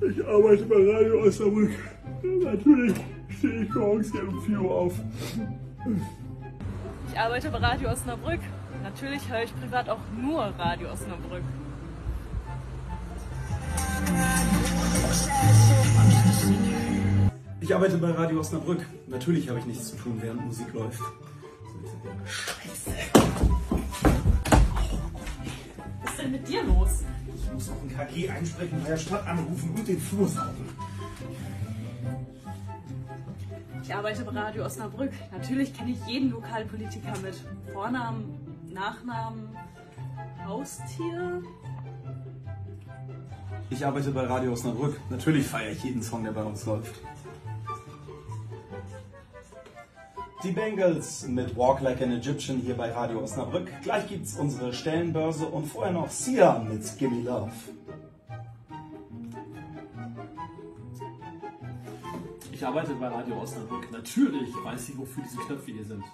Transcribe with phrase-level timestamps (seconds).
[0.00, 1.70] Ich arbeite bei Radio Osnabrück.
[2.22, 2.94] Natürlich
[3.30, 4.92] stehe ich morgens hier um 4 Uhr auf.
[7.10, 8.40] Ich arbeite bei Radio Osnabrück.
[8.82, 11.42] Natürlich höre ich privat auch nur Radio Osnabrück.
[17.60, 18.86] Ich arbeite bei Radio Osnabrück.
[19.08, 21.00] Natürlich habe ich nichts zu tun, während Musik läuft.
[22.26, 22.90] Scheiße.
[26.02, 27.02] Was ist denn mit dir los?
[27.46, 30.68] Ich muss noch ein KG einsprechen, bei der Stadt anrufen und den Flur saugen.
[33.82, 35.12] Ich arbeite bei Radio Osnabrück.
[35.30, 37.34] Natürlich kenne ich jeden Lokalpolitiker mit
[37.72, 38.34] Vornamen,
[38.68, 39.56] Nachnamen,
[40.44, 41.40] Haustier.
[43.70, 45.00] Ich arbeite bei Radio Osnabrück.
[45.08, 46.94] Natürlich feiere ich jeden Song, der bei uns läuft.
[50.42, 53.70] Die Bengals mit Walk Like an Egyptian hier bei Radio Osnabrück.
[53.82, 57.50] Gleich gibt's unsere Stellenbörse und vorher noch Sia mit Gimme Love.
[62.52, 63.90] Ich arbeite bei Radio Osnabrück.
[63.90, 66.04] Natürlich weiß ich, wofür diese Knöpfe hier sind.